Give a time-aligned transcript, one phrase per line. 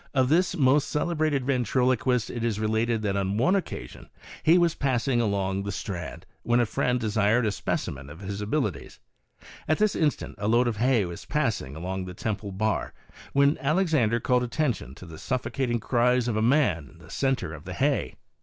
[0.15, 4.09] Of tills most celebrated ventriloquist it is related that on one occasion
[4.41, 8.99] he was passing along the Strand, when a friend desired a specimen of his abilities.
[9.67, 12.95] At this instant a load of hay wa3 passing along near Temple Bar,
[13.33, 17.65] when Alexandre called attention to the suffocating cries of a man in the centre of
[17.65, 18.15] the hay.